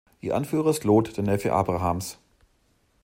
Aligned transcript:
Ihr 0.19 0.35
Anführer 0.35 0.71
ist 0.71 0.83
Lot, 0.83 1.15
der 1.15 1.23
Neffe 1.23 1.53
Abrahams. 1.53 2.17